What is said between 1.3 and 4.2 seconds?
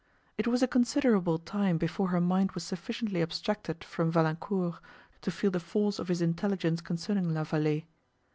time before her mind was sufficiently abstracted from